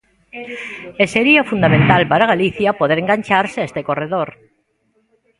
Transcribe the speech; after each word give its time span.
E 1.01 1.05
sería 1.13 1.47
fundamental 1.51 2.01
para 2.11 2.29
Galicia 2.33 2.77
poder 2.79 2.97
engancharse 2.99 3.57
a 3.61 3.67
este 3.69 3.85
corredor. 3.87 4.29